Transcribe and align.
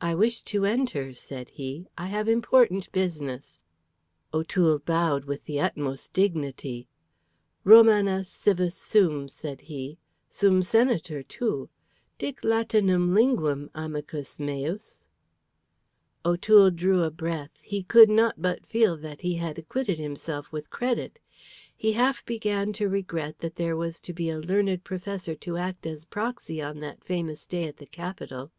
"I 0.00 0.14
wish 0.14 0.42
to 0.42 0.64
enter," 0.64 1.12
said 1.12 1.50
he. 1.50 1.88
"I 1.98 2.06
have 2.06 2.28
important 2.28 2.92
business." 2.92 3.60
O'Toole 4.32 4.78
bowed 4.78 5.24
with 5.24 5.46
the 5.46 5.60
utmost 5.60 6.12
dignity. 6.12 6.86
"Romanus 7.64 8.28
civis 8.28 8.76
sum," 8.76 9.26
said 9.28 9.62
he. 9.62 9.98
"Sum 10.28 10.62
senator 10.62 11.24
too. 11.24 11.68
Dic 12.18 12.42
Latinam 12.42 13.10
linguam, 13.14 13.68
amicus 13.74 14.38
meus." 14.38 15.04
O'Toole 16.24 16.70
drew 16.70 17.02
a 17.02 17.10
breath; 17.10 17.58
he 17.64 17.82
could 17.82 18.10
not 18.10 18.40
but 18.40 18.64
feel 18.64 18.96
that 18.96 19.22
he 19.22 19.34
had 19.34 19.58
acquitted 19.58 19.98
himself 19.98 20.52
with 20.52 20.70
credit. 20.70 21.18
He 21.76 21.94
half 21.94 22.24
began 22.24 22.72
to 22.74 22.88
regret 22.88 23.40
that 23.40 23.56
there 23.56 23.74
was 23.76 23.98
to 24.02 24.12
be 24.12 24.30
a 24.30 24.38
learned 24.38 24.84
professor 24.84 25.34
to 25.34 25.56
act 25.56 25.84
as 25.84 26.04
proxy 26.04 26.62
on 26.62 26.78
that 26.78 27.02
famous 27.02 27.44
day 27.44 27.64
at 27.66 27.78
the 27.78 27.86
Capitol. 27.88 28.52